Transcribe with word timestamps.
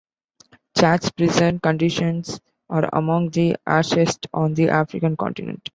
Chad's 0.75 1.11
prison 1.11 1.59
conditions 1.59 2.39
are 2.71 2.89
among 2.91 3.29
the 3.29 3.55
harshest 3.67 4.25
on 4.33 4.55
the 4.55 4.69
African 4.69 5.15
continent. 5.15 5.69